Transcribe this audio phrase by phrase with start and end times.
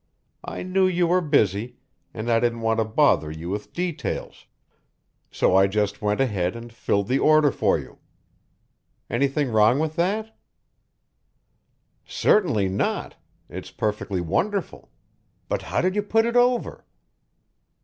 [0.43, 1.75] I knew you were busy,
[2.11, 4.47] and I didn't want to bother you with details,
[5.29, 7.99] so I just went ahead and filled the order for you.
[9.11, 10.35] Anything wrong about that?"
[12.03, 13.15] "Certainly not.
[13.47, 14.89] It's perfectly wonderful.
[15.47, 16.83] But how did you put it over?"